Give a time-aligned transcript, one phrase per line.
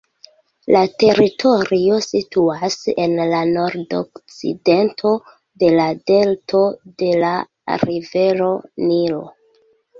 [0.75, 5.13] La teritorio situas en la nordokcidento
[5.65, 6.65] de la delto
[7.05, 7.33] de la
[7.87, 8.53] rivero
[8.91, 9.25] Nilo.